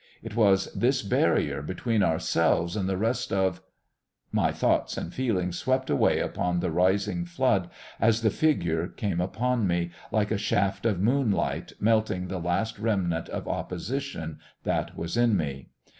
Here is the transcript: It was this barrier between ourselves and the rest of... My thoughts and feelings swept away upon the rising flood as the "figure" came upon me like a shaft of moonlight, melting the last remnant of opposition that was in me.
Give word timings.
It 0.23 0.35
was 0.35 0.73
this 0.73 1.03
barrier 1.03 1.61
between 1.61 2.01
ourselves 2.01 2.75
and 2.75 2.89
the 2.89 2.97
rest 2.97 3.31
of... 3.31 3.61
My 4.31 4.51
thoughts 4.51 4.97
and 4.97 5.13
feelings 5.13 5.59
swept 5.59 5.91
away 5.91 6.17
upon 6.17 6.59
the 6.59 6.71
rising 6.71 7.23
flood 7.23 7.69
as 7.99 8.23
the 8.23 8.31
"figure" 8.31 8.87
came 8.87 9.21
upon 9.21 9.67
me 9.67 9.91
like 10.11 10.31
a 10.31 10.39
shaft 10.39 10.87
of 10.87 10.99
moonlight, 10.99 11.73
melting 11.79 12.29
the 12.29 12.39
last 12.39 12.79
remnant 12.79 13.29
of 13.29 13.47
opposition 13.47 14.39
that 14.63 14.97
was 14.97 15.17
in 15.17 15.37
me. 15.37 15.69